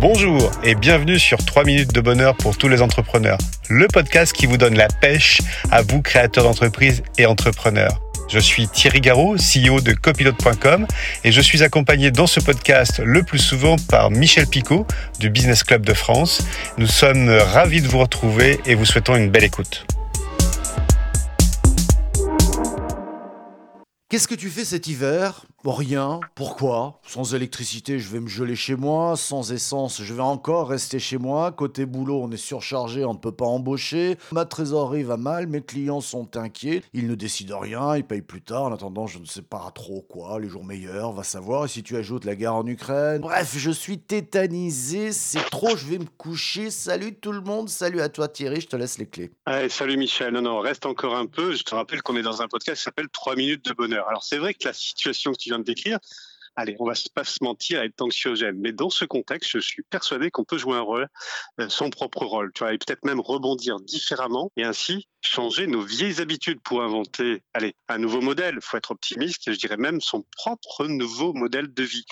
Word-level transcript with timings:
Bonjour 0.00 0.52
et 0.62 0.76
bienvenue 0.76 1.18
sur 1.18 1.44
3 1.44 1.64
minutes 1.64 1.92
de 1.92 2.00
bonheur 2.00 2.36
pour 2.36 2.56
tous 2.56 2.68
les 2.68 2.82
entrepreneurs, 2.82 3.38
le 3.68 3.88
podcast 3.88 4.32
qui 4.32 4.46
vous 4.46 4.56
donne 4.56 4.76
la 4.76 4.86
pêche 4.86 5.40
à 5.72 5.82
vous 5.82 6.02
créateurs 6.02 6.44
d'entreprise 6.44 7.02
et 7.18 7.26
entrepreneurs. 7.26 8.00
Je 8.28 8.38
suis 8.38 8.68
Thierry 8.68 9.00
Garot, 9.00 9.34
CEO 9.34 9.80
de 9.80 9.92
copilote.com 9.92 10.86
et 11.24 11.32
je 11.32 11.40
suis 11.40 11.64
accompagné 11.64 12.12
dans 12.12 12.28
ce 12.28 12.38
podcast 12.38 13.00
le 13.04 13.24
plus 13.24 13.40
souvent 13.40 13.74
par 13.90 14.12
Michel 14.12 14.46
Picot 14.46 14.86
du 15.18 15.30
Business 15.30 15.64
Club 15.64 15.84
de 15.84 15.94
France. 15.94 16.46
Nous 16.78 16.86
sommes 16.86 17.28
ravis 17.30 17.82
de 17.82 17.88
vous 17.88 17.98
retrouver 17.98 18.60
et 18.66 18.76
vous 18.76 18.84
souhaitons 18.84 19.16
une 19.16 19.30
belle 19.30 19.44
écoute. 19.44 19.84
Qu'est-ce 24.10 24.28
que 24.28 24.36
tu 24.36 24.48
fais 24.48 24.64
cet 24.64 24.86
hiver? 24.86 25.44
Rien. 25.64 26.20
Pourquoi? 26.34 27.00
Sans 27.06 27.34
électricité, 27.34 27.98
je 27.98 28.08
vais 28.10 28.20
me 28.20 28.28
geler 28.28 28.54
chez 28.54 28.76
moi. 28.76 29.16
Sans 29.16 29.52
essence, 29.52 30.00
je 30.02 30.14
vais 30.14 30.22
encore 30.22 30.68
rester 30.68 30.98
chez 30.98 31.18
moi. 31.18 31.50
Côté 31.50 31.84
boulot, 31.84 32.20
on 32.22 32.30
est 32.30 32.36
surchargé, 32.36 33.04
on 33.04 33.14
ne 33.14 33.18
peut 33.18 33.32
pas 33.32 33.44
embaucher. 33.44 34.16
Ma 34.32 34.44
trésorerie 34.44 35.02
va 35.02 35.16
mal, 35.16 35.48
mes 35.48 35.60
clients 35.60 36.00
sont 36.00 36.36
inquiets. 36.36 36.82
Ils 36.92 37.08
ne 37.08 37.14
décident 37.16 37.58
rien, 37.58 37.96
ils 37.96 38.04
payent 38.04 38.22
plus 38.22 38.40
tard. 38.40 38.64
En 38.64 38.72
attendant, 38.72 39.06
je 39.06 39.18
ne 39.18 39.24
sais 39.24 39.42
pas 39.42 39.70
trop 39.74 40.00
quoi. 40.02 40.38
Les 40.38 40.48
jours 40.48 40.64
meilleurs, 40.64 41.12
va 41.12 41.24
savoir. 41.24 41.64
Et 41.64 41.68
si 41.68 41.82
tu 41.82 41.96
ajoutes 41.96 42.24
la 42.24 42.36
guerre 42.36 42.54
en 42.54 42.66
Ukraine. 42.66 43.20
Bref, 43.20 43.54
je 43.56 43.70
suis 43.70 43.98
tétanisé. 43.98 45.12
C'est 45.12 45.50
trop, 45.50 45.76
je 45.76 45.86
vais 45.86 45.98
me 45.98 46.06
coucher. 46.16 46.70
Salut 46.70 47.14
tout 47.14 47.32
le 47.32 47.40
monde. 47.40 47.68
Salut 47.68 48.00
à 48.00 48.08
toi 48.08 48.28
Thierry, 48.28 48.60
je 48.60 48.68
te 48.68 48.76
laisse 48.76 48.98
les 48.98 49.06
clés. 49.06 49.32
Allez, 49.44 49.68
salut 49.68 49.96
Michel. 49.96 50.32
Non, 50.34 50.42
non, 50.42 50.60
reste 50.60 50.86
encore 50.86 51.16
un 51.16 51.26
peu. 51.26 51.54
Je 51.54 51.64
te 51.64 51.74
rappelle 51.74 52.02
qu'on 52.02 52.16
est 52.16 52.22
dans 52.22 52.42
un 52.42 52.48
podcast 52.48 52.78
qui 52.78 52.84
s'appelle 52.84 53.08
3 53.12 53.34
minutes 53.34 53.64
de 53.64 53.72
bonheur. 53.72 54.06
Alors 54.08 54.22
c'est 54.22 54.38
vrai 54.38 54.54
que 54.54 54.66
la 54.66 54.72
situation 54.72 55.32
viens 55.48 55.58
de 55.58 55.64
décrire, 55.64 55.98
allez, 56.58 56.76
on 56.80 56.86
va 56.86 56.94
pas 57.14 57.22
se 57.22 57.42
mentir, 57.42 57.82
est 57.82 58.02
anxiogène. 58.02 58.56
Mais 58.58 58.72
dans 58.72 58.90
ce 58.90 59.04
contexte, 59.04 59.50
je 59.52 59.60
suis 59.60 59.82
persuadé 59.82 60.30
qu'on 60.32 60.44
peut 60.44 60.58
jouer 60.58 60.76
un 60.76 60.80
rôle, 60.80 61.08
euh, 61.60 61.68
son 61.68 61.88
propre 61.88 62.24
rôle, 62.24 62.50
tu 62.52 62.64
vois, 62.64 62.74
et 62.74 62.78
peut-être 62.78 63.04
même 63.04 63.20
rebondir 63.20 63.78
différemment 63.78 64.50
et 64.56 64.64
ainsi 64.64 65.06
changer 65.20 65.66
nos 65.66 65.80
vieilles 65.80 66.20
habitudes 66.20 66.60
pour 66.60 66.82
inventer, 66.82 67.42
allez, 67.54 67.74
un 67.88 67.98
nouveau 67.98 68.20
modèle. 68.20 68.54
Il 68.56 68.62
faut 68.62 68.76
être 68.76 68.90
optimiste 68.90 69.46
et 69.46 69.54
je 69.54 69.58
dirais 69.58 69.76
même 69.76 70.00
son 70.00 70.24
propre 70.36 70.86
nouveau 70.86 71.32
modèle 71.32 71.72
de 71.72 71.82
vie. 71.82 72.04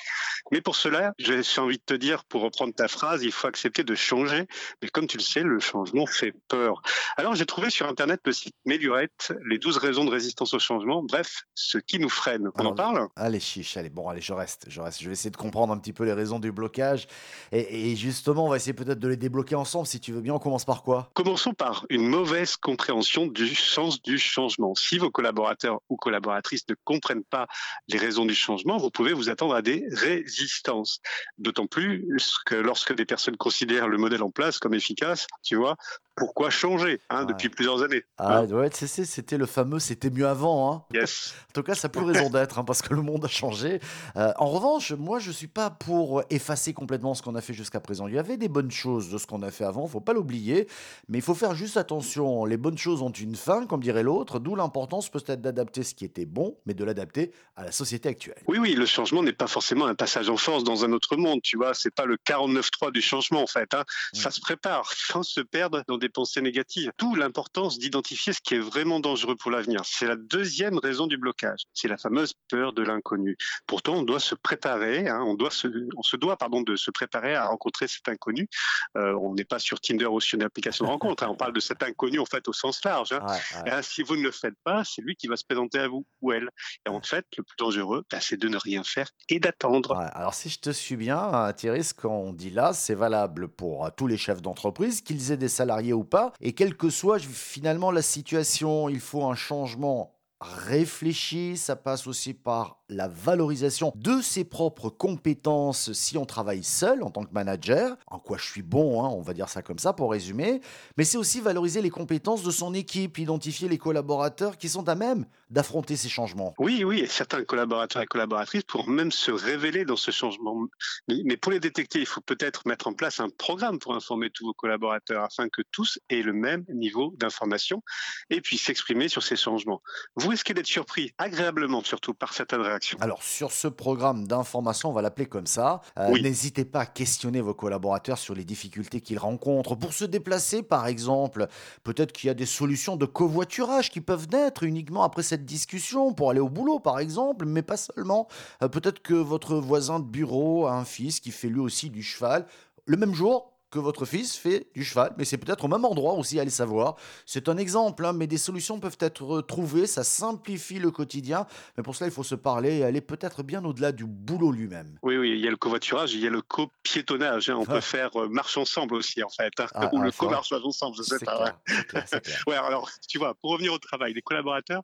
Mais 0.53 0.60
pour 0.60 0.77
cela, 0.77 1.12
j'ai 1.19 1.42
envie 1.58 1.78
de 1.78 1.83
te 1.84 1.94
dire, 1.94 2.25
pour 2.25 2.42
reprendre 2.42 2.75
ta 2.75 2.88
phrase, 2.88 3.25
il 3.25 3.33
faut 3.33 3.48
accepter 3.48 3.83
de 3.83 3.94
changer. 3.94 4.47
Mais 4.81 4.88
comme 4.88 5.06
tu 5.06 5.16
le 5.16 5.22
sais, 5.22 5.42
le 5.42 5.58
changement 5.58 6.06
fait 6.06 6.33
peur. 6.48 6.83
Alors 7.16 7.34
j'ai 7.34 7.47
trouvé 7.47 7.70
sur 7.70 7.88
Internet 7.88 8.20
le 8.25 8.33
site 8.33 8.55
Meliorette, 8.64 9.33
les 9.44 9.58
12 9.58 9.78
raisons 9.78 10.05
de 10.05 10.10
résistance 10.10 10.55
au 10.55 10.58
changement. 10.58 11.03
Bref, 11.03 11.44
ce 11.55 11.78
qui 11.78 11.98
nous 11.98 12.08
freine. 12.08 12.48
On 12.55 12.64
en 12.64 12.75
parle? 12.75 13.08
Allez, 13.16 13.41
chiche, 13.41 13.77
allez, 13.77 13.91
bon, 13.91 14.08
allez, 14.08 14.20
je 14.20 14.33
Je 14.68 15.06
vais 15.06 15.12
essayer 15.12 15.30
de 15.30 15.36
comprendre 15.36 15.72
un 15.72 15.78
petit 15.78 15.92
peu 15.92 16.04
les 16.04 16.12
raisons 16.12 16.38
du 16.38 16.52
blocage. 16.52 17.06
Et, 17.52 17.92
et 17.92 17.96
justement, 17.96 18.46
on 18.46 18.48
va 18.48 18.56
essayer 18.56 18.72
peut-être 18.72 18.98
de 18.98 19.08
les 19.08 19.16
débloquer 19.16 19.54
ensemble, 19.54 19.86
si 19.86 20.00
tu 20.00 20.12
veux 20.12 20.20
bien. 20.20 20.34
On 20.34 20.38
commence 20.38 20.64
par 20.64 20.82
quoi? 20.82 21.10
Commençons 21.14 21.54
par 21.54 21.86
une 21.88 22.06
mauvaise 22.06 22.56
compréhension 22.56 23.26
du 23.26 23.54
sens 23.54 24.02
du 24.02 24.18
changement. 24.18 24.74
Si 24.74 24.98
vos 24.98 25.10
collaborateurs 25.10 25.80
ou 25.88 25.96
collaboratrices 25.96 26.68
ne 26.68 26.74
comprennent 26.84 27.24
pas 27.24 27.46
les 27.88 27.98
raisons 27.98 28.26
du 28.26 28.34
changement, 28.34 28.76
vous 28.76 28.90
pouvez 28.90 29.12
vous 29.12 29.30
attendre 29.30 29.54
à 29.54 29.62
des 29.62 29.84
résistances. 29.92 31.00
D'autant 31.38 31.66
plus 31.66 32.04
que 32.44 32.54
lorsque 32.54 32.94
des 32.94 33.04
personnes 33.04 33.36
considèrent 33.36 33.88
le 33.88 33.98
modèle 33.98 34.22
en 34.22 34.30
place 34.30 34.58
comme 34.58 34.74
efficace, 34.74 35.26
tu 35.42 35.56
vois, 35.56 35.76
pourquoi 36.17 36.50
changer 36.50 37.00
hein, 37.11 37.25
depuis 37.25 37.48
plusieurs 37.48 37.83
années 37.83 38.03
Ah 38.19 38.39
hein 38.39 38.47
ouais, 38.47 38.70
c'était 38.72 39.36
le 39.36 39.47
fameux 39.47 39.78
c'était 39.78 40.11
mieux 40.11 40.27
avant. 40.27 40.72
Hein. 40.72 40.84
Yes. 40.92 41.34
en 41.50 41.53
tout 41.53 41.62
cas, 41.62 41.75
ça 41.75 41.86
a 41.86 41.89
plus 41.91 42.05
raison 42.05 42.31
d'être 42.31 42.62
parce 42.64 42.83
que 42.83 42.95
le 42.95 43.03
monde 43.03 43.25
a 43.25 43.28
changé. 43.28 43.81
Euh, 44.17 44.33
en 44.39 44.47
revanche, 44.47 44.92
moi, 44.92 45.19
je 45.19 45.31
suis 45.31 45.47
pas 45.47 45.70
pour 45.70 46.22
effacer 46.31 46.72
complètement 46.72 47.14
ce 47.14 47.22
qu'on 47.22 47.34
a 47.34 47.41
fait 47.41 47.55
jusqu'à 47.55 47.81
présent. 47.81 48.09
Il 48.09 48.14
y 48.14 48.19
avait 48.19 48.37
des 48.37 48.48
bonnes 48.48 48.70
choses 48.70 49.11
de 49.11 49.19
ce 49.19 49.27
qu'on 49.27 49.42
a 49.42 49.50
fait 49.50 49.64
avant, 49.64 49.87
faut 49.87 50.00
pas 50.00 50.14
l'oublier, 50.14 50.67
mais 51.09 51.19
il 51.19 51.22
faut 51.22 51.34
faire 51.34 51.55
juste 51.55 51.77
attention. 51.77 52.44
Les 52.44 52.56
bonnes 52.56 52.78
choses 52.78 53.03
ont 53.03 53.11
une 53.11 53.37
fin, 53.37 53.67
comme 53.67 53.82
dirait 53.82 54.03
l'autre, 54.03 54.38
d'où 54.38 54.56
l'importance 54.56 55.10
peut-être 55.10 55.41
d'adapter 55.41 55.82
ce 55.82 55.94
qui 55.94 56.05
était 56.05 56.26
bon, 56.26 56.56
mais 56.66 56.75
de 56.75 56.84
l'adapter 56.84 57.32
à 57.56 57.65
la 57.65 57.72
société 57.72 58.09
actuelle. 58.09 58.43
Oui, 58.47 58.59
oui, 58.59 58.75
le 58.75 58.87
changement 58.87 59.22
n'est 59.22 59.32
pas 59.32 59.47
forcément 59.47 59.87
un 59.87 59.94
passage 59.94 60.28
en 60.28 60.37
force 60.37 60.65
dans 60.65 60.84
un 60.84 60.93
autre 60.93 61.16
monde, 61.16 61.43
tu 61.43 61.56
vois. 61.56 61.75
C'est 61.75 61.94
pas 61.94 62.06
le 62.06 62.16
49.3 62.16 62.93
du 62.93 63.03
changement 63.03 63.43
en 63.43 63.47
fait. 63.47 63.71
Ça 64.12 64.31
se 64.31 64.41
prépare, 64.41 64.93
sans 64.93 65.22
se 65.22 65.41
perdre 65.41 65.82
dans 65.87 65.99
des 65.99 66.06
pensées 66.09 66.41
négatives. 66.41 66.91
D'où 66.99 67.15
l'importance 67.15 67.78
d'identifier 67.78 68.33
ce 68.33 68.41
qui 68.41 68.55
est 68.55 68.61
vraiment 68.61 69.00
dangereux 69.00 69.37
pour 69.37 69.50
l'avenir. 69.50 69.83
C'est 69.84 70.06
la 70.06 70.17
deuxième 70.17 70.78
raison 70.78 71.06
du 71.06 71.17
blocage. 71.17 71.65
C'est 71.75 71.89
la 71.89 71.97
fameuse 71.97 72.34
peur 72.49 72.72
de 72.72 72.83
l'inconnu. 72.83 73.37
Pourtant, 73.67 73.94
on 73.94 74.03
doit 74.03 74.21
se 74.21 74.34
préparer, 74.34 75.09
hein, 75.09 75.22
on, 75.27 75.34
doit 75.34 75.50
se, 75.50 75.69
on 75.97 76.03
se 76.03 76.17
doit 76.17 76.37
pardon, 76.37 76.62
de 76.62 76.77
se 76.77 76.91
préparer 76.91 77.34
à 77.34 77.47
rencontrer 77.47 77.89
cet 77.89 78.09
inconnu. 78.09 78.49
Euh, 78.97 79.15
on 79.21 79.34
n'est 79.34 79.44
pas 79.44 79.59
sur 79.59 79.81
Tinder 79.81 80.06
ou 80.06 80.21
sur 80.21 80.37
une 80.37 80.44
application 80.44 80.84
de 80.84 80.91
rencontre. 80.91 81.25
Hein. 81.25 81.28
on 81.31 81.37
parle 81.37 81.53
de 81.53 81.61
cet 81.61 81.83
inconnu 81.83 82.19
en 82.19 82.27
fait 82.27 82.47
au 82.49 82.53
sens 82.53 82.84
large. 82.84 83.12
Hein. 83.12 83.27
Et 83.67 83.83
si 83.83 84.03
vous 84.03 84.17
ne 84.17 84.23
le 84.23 84.31
faites 84.31 84.56
pas, 84.65 84.84
c'est 84.84 85.03
lui 85.03 85.17
qui 85.17 85.27
va 85.27 85.37
se 85.37 85.44
présenter 85.44 85.78
à 85.78 85.88
vous 85.88 86.06
ou 86.21 86.33
elle. 86.33 86.49
Et 86.87 86.91
en 86.91 87.03
fait, 87.03 87.25
le 87.37 87.43
plus 87.43 87.56
dangereux, 87.59 88.05
bah, 88.11 88.19
c'est 88.21 88.37
de 88.37 88.49
ne 88.49 88.56
rien 88.56 88.83
faire 88.84 89.09
et 89.28 89.41
d'attendre. 89.41 89.97
alors 89.97 90.34
si 90.34 90.49
je 90.49 90.59
te 90.59 90.71
suis 90.71 90.97
bien, 90.97 91.53
Thierry, 91.56 91.84
ce 91.84 91.94
qu'on 91.94 92.33
dit 92.33 92.50
là, 92.50 92.73
c'est 92.73 92.94
valable 92.94 93.49
pour 93.49 93.91
tous 93.97 94.06
les 94.06 94.17
chefs 94.17 94.43
d'entreprise, 94.43 95.00
qu'ils 95.00 95.33
aient 95.33 95.37
des 95.37 95.49
salariés 95.49 95.93
pas. 96.04 96.32
Et 96.40 96.52
quelle 96.52 96.76
que 96.76 96.90
soit 96.90 97.18
finalement 97.18 97.90
la 97.90 98.02
situation, 98.02 98.88
il 98.88 99.00
faut 99.00 99.24
un 99.24 99.34
changement 99.34 100.16
réfléchi, 100.40 101.56
ça 101.56 101.76
passe 101.76 102.06
aussi 102.06 102.34
par 102.34 102.82
la 102.88 103.08
valorisation 103.08 103.92
de 103.97 104.20
ses 104.20 104.44
propres 104.44 104.91
compétences 104.91 105.92
si 105.92 106.16
on 106.16 106.24
travaille 106.24 106.62
seul 106.62 107.02
en 107.02 107.10
tant 107.10 107.24
que 107.24 107.32
manager, 107.32 107.97
en 108.06 108.19
quoi 108.19 108.38
je 108.38 108.44
suis 108.44 108.62
bon, 108.62 109.02
hein, 109.04 109.08
on 109.08 109.22
va 109.22 109.34
dire 109.34 109.48
ça 109.48 109.62
comme 109.62 109.78
ça 109.78 109.92
pour 109.92 110.10
résumer, 110.10 110.60
mais 110.96 111.04
c'est 111.04 111.19
aussi 111.19 111.41
valoriser 111.41 111.82
les 111.82 111.91
compétences 111.91 112.42
de 112.42 112.50
son 112.50 112.75
équipe, 112.75 113.19
identifier 113.19 113.69
les 113.69 113.78
collaborateurs 113.78 114.56
qui 114.56 114.69
sont 114.69 114.88
à 114.88 114.94
même 114.94 115.26
d'affronter 115.50 115.96
ces 115.96 116.08
changements. 116.08 116.54
Oui, 116.58 116.84
oui, 116.84 117.00
et 117.00 117.06
certains 117.06 117.44
collaborateurs 117.44 118.02
et 118.02 118.06
collaboratrices 118.06 118.64
pourront 118.64 118.91
même 118.91 119.12
se 119.12 119.30
révéler 119.30 119.84
dans 119.84 119.96
ce 119.96 120.10
changement. 120.10 120.66
Mais 121.08 121.36
pour 121.36 121.52
les 121.52 121.60
détecter, 121.60 122.00
il 122.00 122.06
faut 122.06 122.20
peut-être 122.20 122.66
mettre 122.66 122.88
en 122.88 122.92
place 122.92 123.20
un 123.20 123.28
programme 123.28 123.78
pour 123.78 123.94
informer 123.94 124.30
tous 124.30 124.46
vos 124.46 124.54
collaborateurs 124.54 125.25
afin 125.25 125.48
que 125.48 125.62
tous 125.72 125.98
aient 126.08 126.22
le 126.22 126.32
même 126.32 126.64
niveau 126.69 127.14
d'information 127.16 127.82
et 128.30 128.41
puissent 128.41 128.64
s'exprimer 128.64 129.08
sur 129.08 129.22
ces 129.22 129.36
changements. 129.36 129.82
Vous 130.16 130.28
risquez 130.28 130.54
d'être 130.54 130.66
surpris, 130.66 131.12
agréablement 131.19 131.82
surtout, 131.84 132.14
par 132.14 132.32
certaines 132.32 132.62
Alors, 133.00 133.22
sur 133.22 133.53
ce 133.53 133.69
programme 133.69 134.26
d'information, 134.26 134.91
on 134.91 134.92
va 134.92 135.03
l'appeler 135.03 135.26
comme 135.26 135.47
ça, 135.47 135.81
euh, 135.98 136.10
n'hésitez 136.20 136.64
pas 136.64 136.81
à 136.81 136.87
questionner 136.87 137.41
vos 137.41 137.54
collaborateurs 137.54 138.19
sur 138.19 138.34
les 138.34 138.44
difficultés 138.44 139.00
qu'ils 139.00 139.19
rencontrent. 139.19 139.75
Pour 139.75 139.92
se 139.92 140.04
déplacer, 140.04 140.62
par 140.62 140.87
exemple, 140.87 141.47
peut-être 141.84 142.12
qu'il 142.12 142.28
y 142.28 142.31
a 142.31 142.34
des 142.34 142.47
solutions 142.47 142.97
de 142.97 143.06
covoiturage 143.06 143.91
qui 143.91 144.00
peuvent 144.00 144.28
naître 144.31 144.62
uniquement 144.62 145.03
après 145.03 145.22
cette 145.22 145.44
discussion, 145.44 146.12
pour 146.12 146.31
aller 146.31 146.41
au 146.41 146.48
boulot, 146.48 146.78
par 146.78 146.98
exemple, 146.98 147.47
mais 147.47 147.62
pas 147.62 147.76
seulement. 147.76 148.28
Euh, 148.62 148.69
peut-être 148.69 149.00
que 149.00 149.14
votre 149.14 149.56
voisin 149.56 150.00
de 150.00 150.04
bureau 150.04 150.66
a 150.66 150.72
un 150.72 150.84
fils 150.84 151.20
qui 151.20 151.31
fait 151.31 151.48
lui 151.48 151.60
aussi 151.60 151.91
du 151.91 152.03
cheval. 152.03 152.47
Le 152.84 152.97
même 152.97 153.14
jour, 153.14 153.56
que 153.71 153.78
votre 153.78 154.04
fils 154.04 154.37
fait 154.37 154.69
du 154.75 154.84
cheval, 154.84 155.15
mais 155.19 155.25
c'est 155.25 155.38
peut-être 155.38 155.65
au 155.65 155.69
même 155.69 155.84
endroit 155.84 156.15
aussi, 156.15 156.38
allez 156.38 156.50
savoir. 156.50 156.97
C'est 157.25 157.49
un 157.49 157.56
exemple, 157.56 158.04
hein, 158.04 158.12
mais 158.12 158.27
des 158.27 158.38
solutions 158.38 158.78
peuvent 158.78 158.97
être 159.00 159.41
trouvées, 159.43 159.87
ça 159.87 160.04
simplifie 160.04 160.78
le 160.78 160.91
quotidien, 160.91 161.47
mais 161.76 161.82
pour 161.82 161.97
cela, 161.97 162.09
il 162.09 162.12
faut 162.12 162.22
se 162.22 162.34
parler 162.34 162.78
et 162.78 162.84
aller 162.84 163.00
peut-être 163.00 163.43
bien 163.43 163.65
au-delà 163.65 163.93
du 163.93 164.05
boulot 164.05 164.53
lui-même. 164.53 164.99
Oui, 165.03 165.16
oui, 165.16 165.32
il 165.32 165.41
y 165.41 165.49
a 165.49 165.50
le 165.50 165.56
covoiturage, 165.56 166.15
il 166.15 166.21
y 166.21 166.26
a 166.26 166.31
le 166.31 166.43
copiétonnage, 166.43 167.50
hein. 167.50 167.56
on 167.59 167.65
peut 167.65 167.81
faire 167.81 168.10
euh, 168.21 168.28
marche 168.28 168.56
ensemble 168.56 168.94
aussi, 168.94 169.22
en 169.22 169.28
fait, 169.28 169.53
hein. 169.59 169.66
ah, 169.75 169.91
ou 169.93 170.00
le 170.00 170.12
co-marchage 170.12 170.62
ensemble, 170.65 170.97
je 170.97 171.03
sais 171.03 171.25
pas. 171.25 171.60
ouais. 172.47 172.55
alors, 172.55 172.88
tu 173.09 173.19
vois, 173.19 173.34
pour 173.34 173.50
revenir 173.50 173.72
au 173.72 173.78
travail, 173.78 174.15
les 174.15 174.22
collaborateurs 174.22 174.82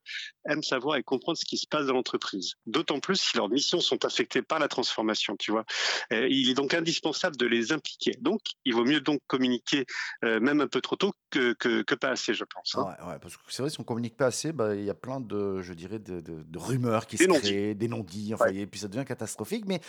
aiment 0.48 0.62
savoir 0.62 0.96
et 0.96 1.02
comprendre 1.02 1.38
ce 1.38 1.44
qui 1.44 1.56
se 1.56 1.66
passe 1.66 1.86
dans 1.86 1.94
l'entreprise, 1.94 2.54
d'autant 2.66 2.98
plus 2.98 3.16
si 3.16 3.36
leurs 3.36 3.48
missions 3.48 3.80
sont 3.80 4.04
affectées 4.04 4.42
par 4.42 4.58
la 4.58 4.68
transformation, 4.68 5.36
tu 5.36 5.52
vois. 5.52 5.64
il 6.10 6.50
est 6.50 6.54
donc 6.54 6.74
indispensable 6.74 7.36
de 7.36 7.46
les 7.46 7.72
impliquer. 7.72 8.16
Donc, 8.20 8.40
il 8.64 8.71
vaut 8.72 8.84
mieux 8.84 9.00
donc 9.00 9.20
communiquer 9.26 9.84
euh, 10.24 10.40
même 10.40 10.60
un 10.60 10.66
peu 10.66 10.80
trop 10.80 10.96
tôt 10.96 11.12
que, 11.30 11.52
que, 11.54 11.94
pas 11.94 12.10
assez, 12.10 12.34
je 12.34 12.44
pense. 12.44 12.74
Hein. 12.76 12.94
Ouais, 13.06 13.18
parce 13.20 13.36
que 13.36 13.42
c'est 13.48 13.62
vrai, 13.62 13.70
si 13.70 13.80
on 13.80 13.84
communique 13.84 14.16
pas 14.16 14.26
assez, 14.26 14.52
bah, 14.52 14.74
il 14.74 14.84
y 14.84 14.90
a 14.90 14.94
plein 14.94 15.20
de, 15.20 15.60
je 15.62 15.72
dirais, 15.72 15.98
de, 15.98 16.20
de, 16.20 16.58
rumeurs 16.58 17.06
qui 17.06 17.18
se 17.18 17.24
créent, 17.24 17.74
des 17.74 17.88
non-dits, 17.88 18.34
enfin, 18.34 18.46
et 18.48 18.66
puis 18.66 18.80
ça 18.80 18.88
devient 18.88 19.04
catastrophique. 19.04 19.64
Mais 19.66 19.80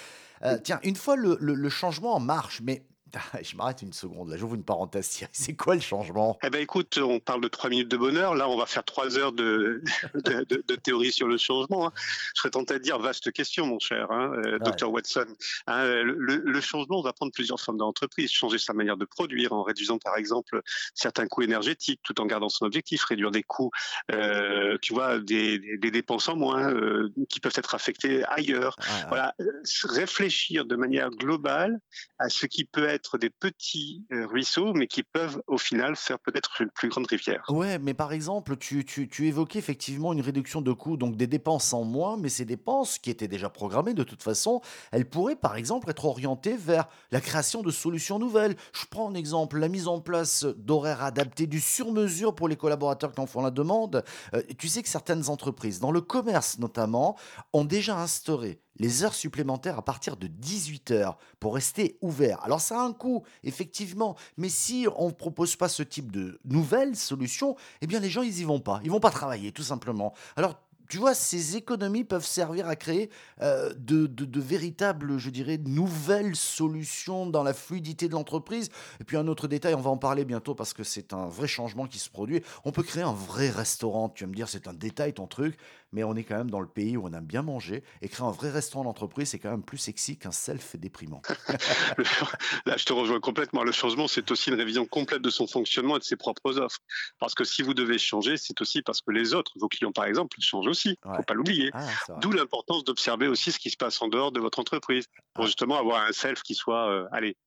euh, 0.43 0.57
tiens, 0.63 0.79
une 0.83 0.95
fois 0.95 1.15
le, 1.15 1.37
le, 1.39 1.53
le 1.53 1.69
changement 1.69 2.15
en 2.15 2.19
marche, 2.19 2.61
mais 2.61 2.85
Je 3.43 3.55
m'arrête 3.55 3.81
une 3.81 3.93
seconde, 3.93 4.29
là, 4.29 4.37
j'ouvre 4.37 4.55
une 4.55 4.63
parenthèse. 4.63 5.25
C'est 5.31 5.53
quoi 5.53 5.75
le 5.75 5.81
changement? 5.81 6.37
Eh 6.43 6.49
ben, 6.49 6.61
écoute, 6.61 6.97
on 6.97 7.19
parle 7.19 7.41
de 7.41 7.47
trois 7.47 7.69
minutes 7.69 7.89
de 7.89 7.97
bonheur. 7.97 8.35
Là, 8.35 8.49
on 8.49 8.57
va 8.57 8.65
faire 8.65 8.83
trois 8.83 9.17
heures 9.17 9.33
de, 9.33 9.81
de, 10.13 10.75
théorie 10.75 11.11
sur 11.11 11.27
le 11.27 11.37
changement. 11.37 11.87
Hein. 11.87 11.93
Je 12.35 12.41
serais 12.41 12.51
tenté 12.51 12.75
de 12.75 12.79
dire 12.79 12.99
vaste 12.99 13.31
question, 13.31 13.65
mon 13.65 13.79
cher 13.79 14.11
hein, 14.11 14.31
euh, 14.45 14.59
docteur 14.59 14.91
Watson. 14.91 15.25
Hein, 15.67 15.85
le, 16.03 16.61
changement 16.61 17.01
va 17.01 17.13
prendre 17.13 17.31
plusieurs 17.31 17.59
formes 17.59 17.77
dans 17.77 17.85
l'entreprise. 17.85 18.31
Changer 18.31 18.57
sa 18.57 18.73
manière 18.73 18.97
de 18.97 19.05
produire 19.05 19.53
en 19.53 19.63
réduisant, 19.63 19.97
par 19.97 20.17
exemple, 20.17 20.61
certains 20.95 21.27
coûts 21.27 21.41
énergétiques, 21.41 21.99
tout 22.03 22.19
en 22.21 22.25
gardant 22.25 22.49
son 22.49 22.65
objectif, 22.65 23.03
réduire 23.03 23.31
des 23.31 23.43
coûts, 23.43 23.71
euh, 24.11 24.77
tu 24.81 24.93
vois, 24.93 25.19
des, 25.19 25.59
dépenses 25.77 26.27
en 26.27 26.35
moins 26.35 26.73
euh, 26.73 27.13
qui 27.29 27.39
peuvent 27.39 27.53
être 27.55 27.75
affectées 27.75 28.23
ailleurs. 28.25 28.75
Voilà, 29.09 29.35
réfléchir 29.83 30.65
de 30.65 30.75
manière 30.75 31.09
globale 31.09 31.79
à 32.17 32.29
ce 32.29 32.45
qui 32.45 32.65
peut 32.65 32.85
être 32.85 33.02
des 33.17 33.29
petits 33.29 34.05
euh, 34.11 34.25
ruisseaux, 34.25 34.73
mais 34.73 34.87
qui 34.87 35.03
peuvent 35.03 35.41
au 35.47 35.57
final 35.57 35.95
faire 35.95 36.19
peut-être 36.19 36.61
une 36.61 36.69
plus 36.69 36.89
grande 36.89 37.07
rivière. 37.07 37.43
Ouais, 37.49 37.77
mais 37.79 37.93
par 37.93 38.13
exemple, 38.13 38.57
tu 38.57 39.27
évoquais 39.27 39.59
effectivement 39.59 40.13
une 40.13 40.21
réduction 40.21 40.61
de 40.61 40.71
coûts, 40.71 40.97
donc 40.97 41.15
des 41.15 41.27
dépenses 41.27 41.73
en 41.73 41.83
moins, 41.83 42.17
mais 42.17 42.29
ces 42.29 42.45
dépenses 42.45 42.97
qui 42.97 43.09
étaient 43.09 43.27
déjà 43.27 43.49
programmées 43.49 43.93
de 43.93 44.03
toute 44.03 44.23
façon, 44.23 44.61
elles 44.91 45.07
pourraient 45.07 45.35
par 45.35 45.55
exemple 45.55 45.89
être 45.89 46.05
orientées 46.05 46.57
vers 46.57 46.87
la 47.11 47.21
création 47.21 47.61
de 47.61 47.71
solutions 47.71 48.19
nouvelles. 48.19 48.55
Je 48.73 48.85
prends 48.89 49.09
un 49.09 49.15
exemple, 49.15 49.59
la 49.59 49.67
mise 49.67 49.87
en 49.87 49.99
place 49.99 50.45
d'horaires 50.57 51.03
adaptés 51.03 51.47
du 51.47 51.59
sur-mesure 51.59 52.35
pour 52.35 52.47
les 52.47 52.55
collaborateurs 52.55 53.11
qui 53.11 53.19
en 53.19 53.27
font 53.27 53.41
la 53.41 53.51
demande. 53.51 54.03
Euh, 54.33 54.41
tu 54.57 54.67
sais 54.67 54.81
que 54.81 54.89
certaines 54.89 55.29
entreprises, 55.29 55.79
dans 55.79 55.91
le 55.91 56.01
commerce 56.01 56.59
notamment, 56.59 57.17
ont 57.53 57.65
déjà 57.65 57.99
instauré 57.99 58.62
les 58.77 59.03
heures 59.03 59.13
supplémentaires 59.13 59.77
à 59.77 59.81
partir 59.83 60.17
de 60.17 60.27
18 60.27 60.91
heures 60.91 61.17
pour 61.39 61.55
rester 61.55 61.97
ouvert. 62.01 62.43
Alors 62.43 62.61
ça 62.61 62.79
a 62.79 62.83
un 62.83 62.93
coût, 62.93 63.23
effectivement, 63.43 64.15
mais 64.37 64.49
si 64.49 64.87
on 64.97 65.07
ne 65.07 65.11
propose 65.13 65.55
pas 65.55 65.69
ce 65.69 65.83
type 65.83 66.11
de 66.11 66.39
nouvelles 66.45 66.95
solutions, 66.95 67.55
eh 67.81 67.87
bien 67.87 67.99
les 67.99 68.09
gens, 68.09 68.21
ils 68.23 68.39
y 68.39 68.43
vont 68.43 68.59
pas. 68.59 68.79
Ils 68.83 68.91
vont 68.91 68.99
pas 68.99 69.11
travailler, 69.11 69.51
tout 69.51 69.63
simplement. 69.63 70.13
Alors 70.35 70.59
tu 70.89 70.97
vois, 70.99 71.15
ces 71.15 71.55
économies 71.55 72.03
peuvent 72.03 72.25
servir 72.25 72.67
à 72.67 72.75
créer 72.75 73.09
euh, 73.41 73.73
de, 73.77 74.05
de- 74.05 74.25
de 74.25 74.39
véritables, 74.39 75.17
je 75.17 75.29
dirais, 75.31 75.57
nouvelles 75.57 76.35
solutions 76.35 77.25
dans 77.25 77.41
la 77.41 77.53
fluidité 77.53 78.07
de 78.07 78.13
l'entreprise. 78.13 78.69
Et 78.99 79.03
puis 79.03 79.17
un 79.17 79.27
autre 79.27 79.47
détail, 79.47 79.73
on 79.73 79.81
va 79.81 79.89
en 79.89 79.97
parler 79.97 80.23
bientôt 80.23 80.53
parce 80.53 80.73
que 80.73 80.83
c'est 80.83 81.13
un 81.13 81.25
vrai 81.27 81.47
changement 81.47 81.87
qui 81.87 81.97
se 81.97 82.09
produit. 82.09 82.43
On 82.63 82.71
peut 82.71 82.83
créer 82.83 83.01
un 83.01 83.13
vrai 83.13 83.49
restaurant. 83.49 84.09
Tu 84.09 84.23
vas 84.23 84.29
me 84.29 84.35
dire, 84.35 84.49
c'est 84.49 84.67
un 84.67 84.73
détail 84.73 85.13
ton 85.13 85.25
truc, 85.25 85.57
mais 85.93 86.03
on 86.03 86.15
est 86.15 86.23
quand 86.23 86.37
même 86.37 86.51
dans 86.51 86.59
le 86.59 86.67
pays 86.67 86.97
où 86.97 87.05
on 87.05 87.13
aime 87.13 87.25
bien 87.25 87.41
manger. 87.41 87.83
Et 88.01 88.09
créer 88.09 88.25
un 88.25 88.31
vrai 88.31 88.49
restaurant 88.49 88.83
d'entreprise, 88.83 89.29
c'est 89.29 89.39
quand 89.39 89.51
même 89.51 89.63
plus 89.63 89.77
sexy 89.77 90.17
qu'un 90.17 90.31
self 90.31 90.75
déprimant. 90.75 91.21
Là, 92.65 92.77
je 92.77 92.85
te 92.85 92.93
rejoins 92.93 93.19
complètement. 93.19 93.63
Le 93.63 93.71
changement, 93.71 94.07
c'est 94.07 94.29
aussi 94.31 94.49
une 94.49 94.55
révision 94.55 94.85
complète 94.85 95.21
de 95.21 95.29
son 95.29 95.47
fonctionnement 95.47 95.95
et 95.95 95.99
de 95.99 96.03
ses 96.03 96.15
propres 96.15 96.59
offres. 96.59 96.79
Parce 97.19 97.33
que 97.35 97.43
si 97.43 97.61
vous 97.61 97.73
devez 97.73 97.97
changer, 97.97 98.37
c'est 98.37 98.59
aussi 98.61 98.81
parce 98.81 99.01
que 99.01 99.11
les 99.11 99.33
autres, 99.33 99.51
vos 99.59 99.67
clients 99.67 99.91
par 99.91 100.05
exemple, 100.05 100.37
changent 100.41 100.67
aussi. 100.67 100.97
Ouais. 101.05 101.17
Faut 101.17 101.23
pas 101.23 101.33
l'oublier. 101.33 101.69
Ah. 101.73 101.87
D'où 102.21 102.31
l'importance 102.31 102.83
d'observer 102.83 103.27
aussi 103.27 103.51
ce 103.51 103.59
qui 103.59 103.69
se 103.69 103.77
passe 103.77 104.01
en 104.01 104.07
dehors 104.07 104.31
de 104.31 104.39
votre 104.39 104.59
entreprise 104.59 105.05
pour 105.33 105.43
Ah. 105.43 105.47
justement 105.47 105.77
avoir 105.77 106.03
un 106.05 106.11
self 106.11 106.41
qui 106.43 106.55
soit, 106.55 106.89
euh, 106.89 107.05
allez, 107.11 107.37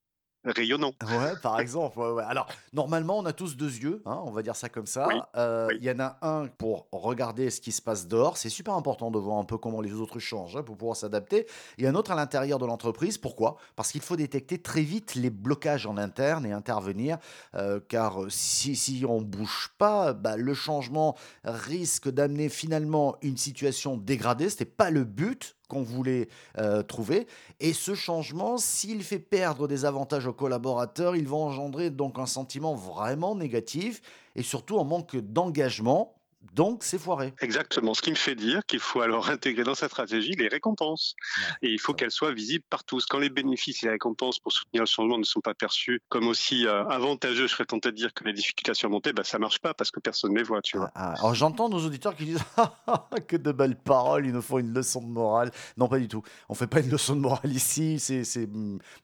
rayonnant. 0.54 0.92
Ouais, 1.02 1.32
par 1.42 1.60
exemple. 1.60 1.98
ouais, 1.98 2.10
ouais. 2.10 2.24
Alors, 2.26 2.46
normalement, 2.72 3.18
on 3.18 3.24
a 3.26 3.32
tous 3.32 3.56
deux 3.56 3.74
yeux, 3.76 4.02
hein, 4.06 4.20
on 4.24 4.30
va 4.30 4.42
dire 4.42 4.56
ça 4.56 4.68
comme 4.68 4.86
ça. 4.86 5.06
Oui, 5.08 5.14
Euh, 5.36 5.68
Il 5.72 5.78
oui. 5.80 5.84
y 5.86 5.90
en 5.90 6.00
a 6.00 6.18
un 6.22 6.46
pour 6.46 6.86
regarder 6.92 7.50
ce 7.50 7.60
qui 7.60 7.72
se 7.72 7.82
passe 7.82 8.06
dehors. 8.08 8.36
C'est 8.36 8.48
super 8.48 8.74
important 8.74 9.10
de 9.10 9.18
voir 9.18 9.38
un 9.38 9.44
peu 9.44 9.58
comment 9.58 9.80
les 9.80 9.92
autres 9.94 10.18
changent 10.18 10.56
hein, 10.56 10.62
pour 10.62 10.76
pouvoir 10.76 10.96
s'adapter. 10.96 11.46
Et 11.78 11.86
un 11.86 11.94
autre 11.94 12.10
à 12.10 12.14
l'intérieur 12.14 12.58
de 12.58 12.66
l'entreprise. 12.66 13.18
Pourquoi? 13.18 13.56
Parce 13.76 13.92
qu'il 13.92 14.00
faut 14.02 14.16
détecter 14.16 14.58
très 14.58 14.82
vite 14.82 15.14
les 15.14 15.30
blocages 15.30 15.86
en 15.86 15.96
interne 15.96 16.46
et 16.46 16.52
intervenir. 16.52 17.18
euh, 17.54 17.80
car 17.88 18.22
euh, 18.24 18.28
si, 18.30 18.76
si 18.76 19.04
on 19.08 19.20
ne 19.20 19.24
bouge 19.24 19.70
pas, 19.78 20.12
bah, 20.12 20.36
le 20.36 20.54
changement 20.54 21.16
risque 21.44 22.08
d'amener 22.08 22.48
finalement 22.48 23.16
une 23.22 23.36
situation 23.36 23.96
dégradée. 23.96 24.48
Ce 24.48 24.54
n'était 24.54 24.64
pas 24.66 24.90
le 24.90 25.04
but 25.04 25.55
qu'on 25.68 25.82
voulait 25.82 26.28
euh, 26.58 26.82
trouver. 26.82 27.26
Et 27.60 27.72
ce 27.72 27.94
changement, 27.94 28.58
s'il 28.58 29.02
fait 29.02 29.18
perdre 29.18 29.68
des 29.68 29.84
avantages 29.84 30.26
aux 30.26 30.32
collaborateurs, 30.32 31.16
il 31.16 31.28
va 31.28 31.36
engendrer 31.36 31.90
donc 31.90 32.18
un 32.18 32.26
sentiment 32.26 32.74
vraiment 32.74 33.34
négatif 33.34 34.00
et 34.34 34.42
surtout 34.42 34.78
un 34.78 34.84
manque 34.84 35.16
d'engagement. 35.16 36.15
Donc, 36.54 36.82
c'est 36.82 36.98
foiré. 36.98 37.34
Exactement. 37.40 37.94
Ce 37.94 38.02
qui 38.02 38.10
me 38.10 38.16
fait 38.16 38.34
dire 38.34 38.64
qu'il 38.66 38.80
faut 38.80 39.00
alors 39.00 39.28
intégrer 39.30 39.64
dans 39.64 39.74
sa 39.74 39.88
stratégie 39.88 40.32
les 40.32 40.48
récompenses. 40.48 41.14
Ouais, 41.38 41.68
Et 41.68 41.72
il 41.72 41.80
faut 41.80 41.94
qu'elles 41.94 42.10
soient 42.10 42.32
visibles 42.32 42.64
par 42.68 42.84
tous. 42.84 43.06
Quand 43.06 43.18
les 43.18 43.30
bénéfices 43.30 43.82
et 43.82 43.86
les 43.86 43.92
récompenses 43.92 44.38
pour 44.38 44.52
soutenir 44.52 44.82
le 44.82 44.86
changement 44.86 45.18
ne 45.18 45.24
sont 45.24 45.40
pas 45.40 45.54
perçus 45.54 46.00
comme 46.08 46.28
aussi 46.28 46.66
euh, 46.66 46.84
avantageux, 46.86 47.46
je 47.46 47.52
serais 47.52 47.64
tenté 47.64 47.90
de 47.90 47.96
dire 47.96 48.12
que 48.14 48.24
les 48.24 48.32
difficultés 48.32 48.70
à 48.70 48.74
surmonter, 48.74 49.12
bah, 49.12 49.24
ça 49.24 49.38
marche 49.38 49.58
pas 49.58 49.74
parce 49.74 49.90
que 49.90 50.00
personne 50.00 50.32
ne 50.32 50.38
les 50.38 50.42
voit, 50.42 50.62
tu 50.62 50.76
vois. 50.76 50.90
Ah, 50.94 51.14
ah. 51.14 51.18
Alors 51.18 51.34
j'entends 51.34 51.68
nos 51.68 51.84
auditeurs 51.84 52.14
qui 52.14 52.24
disent 52.26 52.44
Ah, 52.86 53.08
que 53.26 53.36
de 53.36 53.52
belles 53.52 53.76
paroles, 53.76 54.26
ils 54.26 54.32
nous 54.32 54.42
font 54.42 54.58
une 54.58 54.72
leçon 54.72 55.00
de 55.00 55.08
morale. 55.08 55.50
Non, 55.76 55.88
pas 55.88 55.98
du 55.98 56.08
tout. 56.08 56.22
On 56.48 56.54
fait 56.54 56.66
pas 56.66 56.80
une 56.80 56.90
leçon 56.90 57.16
de 57.16 57.20
morale 57.20 57.52
ici. 57.52 57.98
C'est 57.98 58.48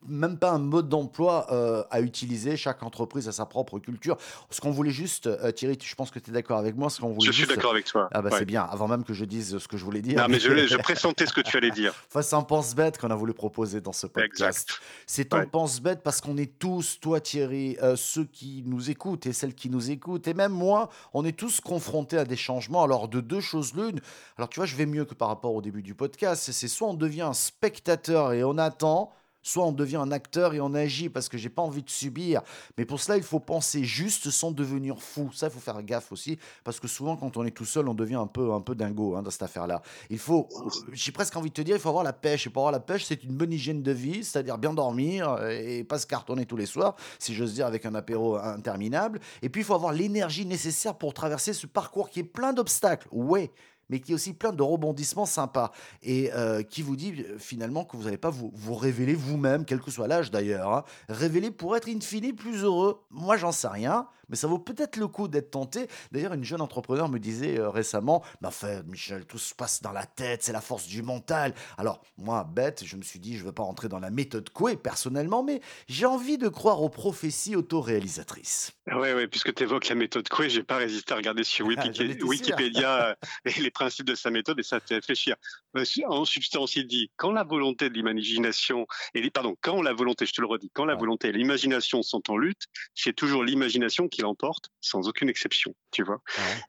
même 0.07 0.39
pas 0.39 0.53
un 0.53 0.59
mode 0.59 0.89
d'emploi 0.89 1.47
euh, 1.51 1.85
à 1.91 2.01
utiliser. 2.01 2.57
Chaque 2.57 2.83
entreprise 2.83 3.29
a 3.29 3.33
sa 3.33 3.47
propre 3.47 3.79
culture. 3.79 4.17
Ce 4.51 4.61
qu'on 4.61 4.71
voulait 4.71 4.91
juste, 4.91 5.27
euh, 5.27 5.51
Thierry, 5.53 5.79
je 5.83 5.95
pense 5.95 6.11
que 6.11 6.19
tu 6.19 6.31
es 6.31 6.33
d'accord 6.33 6.59
avec 6.59 6.77
moi. 6.77 6.91
Ce 6.91 7.01
qu'on 7.01 7.13
voulait 7.13 7.32
Je 7.32 7.32
suis 7.33 7.43
juste. 7.45 7.57
d'accord 7.57 7.73
avec 7.73 7.85
toi. 7.87 8.09
Ah 8.13 8.23
bah 8.23 8.31
Ouais. 8.31 8.39
c'est 8.39 8.45
bien. 8.45 8.63
Avant 8.65 8.89
même 8.89 9.05
que 9.05 9.13
je 9.15 9.25
dise 9.25 9.59
ce 9.59 9.69
que 9.69 9.77
je 9.77 9.85
voulais 9.85 10.03
dire. 10.03 10.19
Non, 10.19 10.27
mais 10.29 10.39
je, 10.41 10.67
je 10.67 10.77
pressentais 10.79 11.27
ce 11.27 11.33
que 11.33 11.41
tu 11.41 11.57
allais 11.57 11.71
dire. 11.71 11.93
Enfin, 12.09 12.23
c'est 12.23 12.35
un 12.37 12.43
pense-bête 12.43 12.99
qu'on 12.99 13.11
a 13.11 13.15
voulu 13.15 13.33
proposer 13.35 13.81
dans 13.81 13.93
ce 13.93 14.07
podcast. 14.07 14.69
Exact. 14.69 14.81
C'est 15.07 15.35
un 15.35 15.41
Ouais. 15.41 15.47
pense-bête 15.47 16.03
parce 16.03 16.21
qu'on 16.21 16.37
est 16.37 16.59
tous, 16.59 16.99
toi 17.01 17.21
Thierry, 17.21 17.77
euh, 17.83 17.97
ceux 17.97 18.25
qui 18.25 18.63
nous 18.67 18.91
écoutent 18.91 19.27
et 19.27 19.33
celles 19.33 19.55
qui 19.55 19.69
nous 19.71 19.91
écoutent, 19.91 20.29
et 20.29 20.35
même 20.35 20.53
moi, 20.53 20.89
on 21.15 21.25
est 21.25 21.37
tous 21.39 21.61
confrontés 21.61 22.19
à 22.19 22.25
des 22.25 22.37
changements. 22.37 22.83
Alors, 22.85 23.09
de 23.09 23.21
deux 23.21 23.41
choses 23.41 23.75
l'une, 23.75 24.01
alors 24.37 24.49
tu 24.49 24.61
vois, 24.61 24.67
je 24.67 24.77
vais 24.77 24.87
mieux 24.87 25.05
que 25.05 25.15
par 25.15 25.29
rapport 25.29 25.55
au 25.55 25.63
début 25.63 25.83
du 25.83 25.95
podcast, 25.95 26.51
c'est 26.53 26.69
soit 26.69 26.89
on 26.89 26.95
devient 26.95 27.23
un 27.23 27.33
spectateur 27.33 28.33
et 28.33 28.45
on 28.45 28.59
attend, 28.59 29.13
soit 29.43 29.65
on 29.65 29.73
devient 29.73 29.97
un 29.97 30.13
acteur 30.13 30.55
et 30.55 30.61
on 30.61 30.75
agit 30.75 31.09
parce 31.09 31.29
que 31.29 31.39
j'ai 31.39 31.49
pas 31.49 31.63
envie 31.63 31.83
de 31.83 31.91
subir. 31.91 32.43
Mais 32.79 32.85
pour 32.85 33.01
cela, 33.01 33.17
il 33.17 33.23
faut 33.23 33.41
penser 33.41 33.85
juste 33.85 34.31
sans 34.31 34.53
devenir 34.53 35.01
fou. 35.01 35.31
Ça, 35.33 35.49
il 35.49 35.53
faut 35.53 35.61
faire 35.61 35.83
gaffe 35.83 36.13
aussi 36.13 36.39
parce 36.65 36.81
que 36.81 36.89
souvent, 36.89 37.17
quand 37.17 37.37
on 37.37 37.45
est 37.45 37.51
tout 37.51 37.65
seul, 37.65 37.89
on 37.89 37.95
devient 37.95 38.17
un 38.17 38.27
peu, 38.27 38.53
un 38.53 38.61
peu 38.61 38.75
dingo 38.75 39.17
hein, 39.17 39.23
dans 39.23 39.31
cette 39.31 39.43
affaire-là. 39.43 39.83
Il 40.11 40.19
faut, 40.19 40.49
j'ai 40.93 41.13
presque 41.13 41.37
envie 41.37 41.51
de 41.51 41.55
te 41.55 41.63
dire, 41.63 41.77
il 41.77 41.81
faut 41.81 41.89
avoir 41.89 42.05
la 42.05 42.13
pêche. 42.13 42.47
Et 42.47 42.51
pour 42.51 42.63
avoir 42.63 42.73
la 42.73 42.81
pêche, 42.81 43.05
c'est 43.05 43.25
une 43.25 43.37
bonne 43.37 43.53
hygiène 43.53 43.83
de 43.83 43.93
vie, 43.93 44.25
c'est-à-dire 44.25 44.59
bien 44.59 44.73
dormir 44.73 45.29
euh, 45.31 45.51
et 45.51 45.85
pas 45.85 45.99
se 45.99 46.07
cartonner 46.07 46.47
tous 46.47 46.57
les 46.57 46.67
soirs, 46.67 46.97
si 47.19 47.35
j'ose 47.35 47.55
dire, 47.55 47.67
avec 47.67 47.87
un 47.87 47.95
apéro 47.95 48.37
interminable. 48.37 49.21
Et 49.43 49.49
puis, 49.49 49.63
il 49.63 49.65
faut 49.65 49.75
avoir 49.75 49.93
l'énergie 49.93 50.47
nécessaire 50.47 50.95
pour 50.95 51.15
traverser 51.15 51.53
ce 51.53 51.67
parcours 51.67 52.11
qui 52.11 52.21
est 52.21 52.25
plein 52.25 52.53
d'obstacles. 52.53 53.09
Ouais. 53.11 53.51
Mais 53.91 54.01
qui 54.01 54.13
est 54.13 54.15
aussi 54.15 54.33
plein 54.33 54.53
de 54.53 54.63
rebondissements 54.63 55.27
sympas 55.27 55.73
et 56.03 56.33
euh, 56.33 56.63
qui 56.63 56.83
vous 56.83 56.97
dit 56.97 57.25
euh, 57.29 57.39
finalement 57.39 57.85
que 57.85 57.97
vous 57.97 58.05
n'allez 58.05 58.17
pas 58.17 58.31
vous, 58.31 58.51
vous 58.55 58.75
révéler 58.75 59.15
vous-même, 59.15 59.65
quel 59.65 59.81
que 59.81 59.91
soit 59.91 60.09
l'âge 60.09 60.31
d'ailleurs. 60.31 60.73
hein. 60.73 60.85
Révéler 61.09 61.51
pour 61.51 61.77
être 61.77 61.89
in 61.89 62.01
fine 62.01 62.35
plus 62.35 62.63
heureux. 62.63 63.01
Moi, 63.11 63.37
j'en 63.37 63.53
sais 63.53 63.69
rien, 63.69 64.07
mais 64.29 64.37
ça 64.37 64.47
vaut 64.47 64.59
peut-être 64.59 64.97
le 64.97 65.09
coup 65.09 65.29
d'être 65.29 65.51
tenté. 65.51 65.89
D'ailleurs, 66.11 66.33
une 66.33 66.45
jeune 66.45 66.61
entrepreneur 66.61 67.09
me 67.09 67.19
disait 67.19 67.59
euh, 67.59 67.69
récemment 67.69 68.23
Bah, 68.41 68.51
fait, 68.51 68.83
Michel, 68.87 69.27
tout 69.27 69.39
se 69.39 69.55
passe 69.55 69.83
dans 69.83 69.93
la 69.93 70.07
tête, 70.07 70.43
c'est 70.43 70.53
la 70.53 70.61
force 70.61 70.87
du 70.87 71.03
mental. 71.03 71.55
Alors, 71.77 72.01
moi, 72.17 72.45
bête, 72.45 72.83
je 72.87 72.97
me 72.97 73.03
suis 73.03 73.19
dit 73.19 73.35
Je 73.37 73.41
ne 73.43 73.47
veux 73.47 73.53
pas 73.53 73.63
rentrer 73.65 73.89
dans 73.89 73.99
la 73.99 74.11
méthode 74.11 74.49
Coué 74.51 74.77
personnellement, 74.77 75.43
mais 75.43 75.61
j'ai 75.89 76.07
envie 76.07 76.39
de 76.39 76.49
croire 76.49 76.81
aux 76.83 76.89
prophéties 76.89 77.57
autoréalisatrices. 77.57 78.73
Oui, 78.89 79.13
ouais, 79.13 79.29
puisque 79.29 79.55
tu 79.55 79.65
évoques 79.65 79.89
la 79.89 79.95
méthode 79.95 80.29
Coué, 80.29 80.49
j'ai 80.51 80.63
pas 80.63 80.77
résisté 80.77 81.13
à 81.13 81.17
regarder 81.17 81.45
sur 81.45 81.67
Ah. 81.77 81.85
Wikipédia 82.25 83.07
euh, 83.09 83.15
et 83.45 83.61
les 83.61 83.71
principes 83.73 84.07
de 84.07 84.15
sa 84.15 84.31
méthode 84.31 84.59
et 84.59 84.63
ça 84.63 84.81
fait 84.81 84.95
réfléchir. 84.97 85.37
Euh, 85.77 85.85
En 86.07 86.25
substance, 86.25 86.77
il 86.77 86.87
dit 86.87 87.11
quand 87.17 87.33
la 87.33 87.45
volonté 87.45 87.89
de 87.89 87.95
l'imagination 87.95 88.87
et 89.15 89.31
pardon, 89.31 89.57
quand 89.61 89.83
la 89.83 89.93
volonté, 89.93 90.27
je 90.27 90.33
te 90.33 90.41
le 90.41 90.47
redis, 90.47 90.71
quand 90.75 90.85
la 90.85 90.95
volonté 90.95 91.29
et 91.29 91.33
l'imagination 91.33 92.03
sont 92.03 92.23
en 92.31 92.37
lutte, 92.37 92.63
c'est 92.95 93.15
toujours 93.15 93.45
l'imagination 93.45 94.09
qui 94.09 94.21
l'emporte, 94.23 94.71
sans 94.81 95.09
aucune 95.09 95.29
exception, 95.29 95.75
tu 95.91 96.03
vois. 96.03 96.21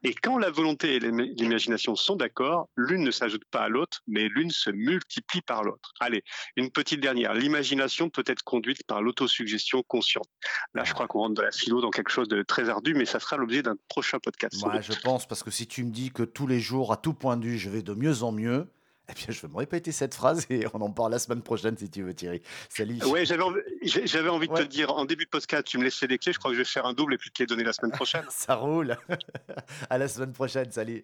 Et 0.02 0.14
quand 0.14 0.38
la 0.38 0.50
volonté 0.50 0.94
et 0.96 1.00
l'im- 1.00 1.26
l'imagination 1.36 1.96
sont 1.96 2.16
d'accord, 2.16 2.68
l'une 2.76 3.02
ne 3.04 3.10
s'ajoute 3.10 3.44
pas 3.50 3.62
à 3.62 3.68
l'autre, 3.68 4.00
mais 4.06 4.28
l'une 4.28 4.50
se 4.50 4.70
multiplie 4.70 5.42
par 5.42 5.62
l'autre. 5.64 5.92
Allez, 6.00 6.22
une 6.56 6.70
petite 6.70 7.00
dernière. 7.00 7.34
L'imagination 7.34 8.08
peut 8.10 8.24
être 8.26 8.42
conduite 8.42 8.84
par 8.86 9.02
l'autosuggestion 9.02 9.82
consciente. 9.82 10.28
Là, 10.74 10.84
je 10.84 10.92
crois 10.94 11.06
qu'on 11.06 11.20
rentre 11.20 11.34
dans 11.34 11.42
la 11.42 11.52
philo, 11.52 11.80
dans 11.80 11.90
quelque 11.90 12.10
chose 12.10 12.28
de 12.28 12.42
très 12.42 12.68
ardu, 12.68 12.94
mais 12.94 13.04
ça 13.04 13.20
sera 13.20 13.36
l'objet 13.36 13.62
d'un 13.62 13.76
prochain 13.88 14.18
podcast. 14.18 14.60
Moi, 14.62 14.78
doute. 14.78 14.92
je 14.94 15.00
pense, 15.00 15.26
parce 15.26 15.42
que 15.42 15.50
si 15.50 15.66
tu 15.66 15.84
me 15.84 15.90
dis 15.90 16.10
que 16.10 16.22
tous 16.22 16.46
les 16.46 16.60
jours, 16.60 16.92
à 16.94 16.96
tout 16.96 17.12
point 17.12 17.36
de 17.36 17.44
vue, 17.44 17.58
je 17.58 17.68
vais 17.70 17.82
de 17.82 17.92
mieux 17.92 18.22
en 18.22 18.30
mieux, 18.30 18.68
eh 19.10 19.14
bien, 19.14 19.26
je 19.30 19.40
vais 19.42 19.48
me 19.48 19.56
répéter 19.56 19.90
cette 19.90 20.14
phrase 20.14 20.46
et 20.48 20.64
on 20.72 20.80
en 20.80 20.90
parle 20.92 21.10
la 21.10 21.18
semaine 21.18 21.42
prochaine 21.42 21.76
si 21.76 21.90
tu 21.90 22.04
veux, 22.04 22.14
Thierry. 22.14 22.40
Salut. 22.68 23.02
Ouais, 23.06 23.26
j'avais 23.26 23.42
envie, 23.42 23.58
j'ai- 23.82 24.06
j'avais 24.06 24.28
envie 24.28 24.46
de 24.46 24.54
te 24.54 24.62
dire 24.62 24.92
en 24.94 25.04
début 25.04 25.24
de 25.24 25.28
podcast, 25.30 25.64
tu 25.64 25.76
me 25.76 25.82
laissais 25.82 26.06
des 26.06 26.18
clés. 26.18 26.32
Je 26.32 26.38
crois 26.38 26.52
que 26.52 26.54
je 26.56 26.60
vais 26.60 26.64
faire 26.64 26.86
un 26.86 26.92
double 26.94 27.14
et 27.14 27.18
puis 27.18 27.30
te 27.32 27.42
les 27.42 27.46
donner 27.48 27.64
la 27.64 27.72
semaine 27.72 27.90
prochaine. 28.00 28.24
Ça 28.30 28.54
roule. 28.54 28.96
à 29.90 29.98
la 29.98 30.06
semaine 30.06 30.32
prochaine. 30.32 30.70
Salut. 30.70 31.02